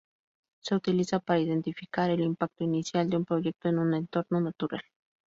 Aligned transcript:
Se 0.63 0.73
utiliza 0.73 1.19
para 1.19 1.41
identificar 1.41 2.09
el 2.09 2.21
impacto 2.21 2.63
inicial 2.63 3.07
de 3.11 3.17
un 3.17 3.25
proyecto 3.25 3.69
en 3.69 3.77
un 3.77 3.93
entorno 3.93 4.41
natural. 4.41 4.81